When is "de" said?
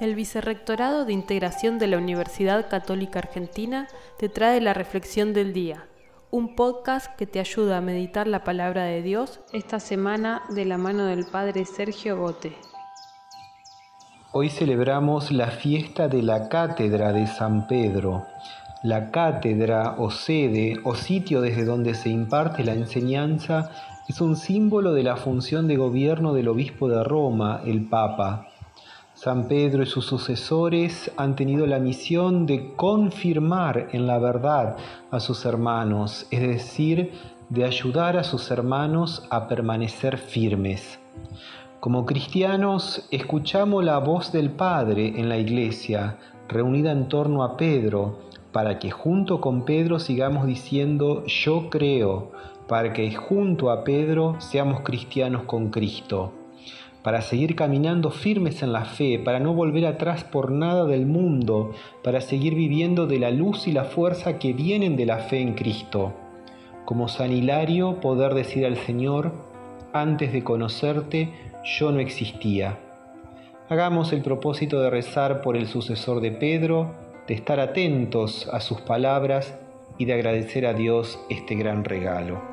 1.04-1.12, 1.78-1.86, 8.84-9.02, 10.48-10.64, 16.08-16.22, 17.12-17.26, 24.94-25.02, 25.68-25.76, 26.88-27.04, 32.46-32.72, 37.50-37.66, 63.06-63.18, 64.96-65.06, 70.32-70.44, 74.82-74.90, 76.20-76.32, 77.28-77.34, 80.06-80.14